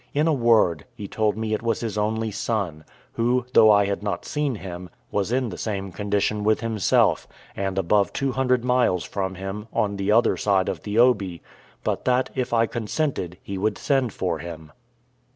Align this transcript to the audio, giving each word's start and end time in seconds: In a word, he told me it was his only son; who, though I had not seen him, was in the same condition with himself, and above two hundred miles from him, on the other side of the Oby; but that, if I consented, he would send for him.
In 0.15 0.25
a 0.27 0.33
word, 0.33 0.85
he 0.95 1.07
told 1.07 1.37
me 1.37 1.53
it 1.53 1.61
was 1.61 1.81
his 1.81 1.95
only 1.95 2.31
son; 2.31 2.85
who, 3.13 3.45
though 3.53 3.69
I 3.69 3.85
had 3.85 4.01
not 4.01 4.25
seen 4.25 4.55
him, 4.55 4.89
was 5.11 5.31
in 5.31 5.49
the 5.49 5.59
same 5.59 5.91
condition 5.91 6.43
with 6.43 6.61
himself, 6.61 7.27
and 7.55 7.77
above 7.77 8.11
two 8.11 8.31
hundred 8.31 8.65
miles 8.65 9.03
from 9.03 9.35
him, 9.35 9.67
on 9.71 9.97
the 9.97 10.11
other 10.11 10.37
side 10.37 10.69
of 10.69 10.81
the 10.81 10.97
Oby; 10.97 11.43
but 11.83 12.05
that, 12.05 12.31
if 12.33 12.51
I 12.51 12.65
consented, 12.65 13.37
he 13.43 13.59
would 13.59 13.77
send 13.77 14.11
for 14.11 14.39
him. 14.39 14.71